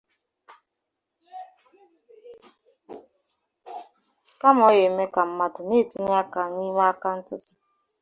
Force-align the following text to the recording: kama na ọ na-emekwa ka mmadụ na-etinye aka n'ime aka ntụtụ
kama 4.41 4.59
na 4.61 4.67
ọ 4.69 4.71
na-emekwa 4.73 5.15
ka 5.15 5.21
mmadụ 5.27 5.61
na-etinye 5.67 6.13
aka 6.21 6.41
n'ime 6.55 6.83
aka 6.91 7.09
ntụtụ 7.17 7.53